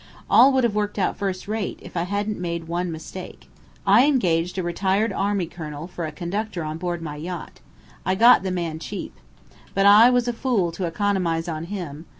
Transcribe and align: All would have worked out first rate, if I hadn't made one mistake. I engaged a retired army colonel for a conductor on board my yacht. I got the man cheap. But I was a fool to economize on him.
All 0.31 0.51
would 0.53 0.63
have 0.63 0.73
worked 0.73 0.97
out 0.97 1.15
first 1.15 1.47
rate, 1.47 1.77
if 1.79 1.95
I 1.95 2.05
hadn't 2.05 2.39
made 2.41 2.67
one 2.67 2.91
mistake. 2.91 3.47
I 3.85 4.07
engaged 4.07 4.57
a 4.57 4.63
retired 4.63 5.13
army 5.13 5.45
colonel 5.45 5.85
for 5.85 6.07
a 6.07 6.11
conductor 6.11 6.63
on 6.63 6.79
board 6.79 7.03
my 7.03 7.17
yacht. 7.17 7.59
I 8.03 8.15
got 8.15 8.41
the 8.41 8.49
man 8.49 8.79
cheap. 8.79 9.13
But 9.75 9.85
I 9.85 10.09
was 10.09 10.27
a 10.27 10.33
fool 10.33 10.71
to 10.71 10.85
economize 10.87 11.47
on 11.47 11.65
him. 11.65 12.07